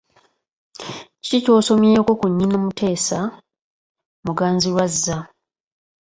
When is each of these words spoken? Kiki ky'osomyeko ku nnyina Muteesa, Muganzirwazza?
Kiki 1.23 1.39
ky'osomyeko 1.43 2.11
ku 2.19 2.25
nnyina 2.31 2.57
Muteesa, 2.63 3.19
Muganzirwazza? 4.25 5.17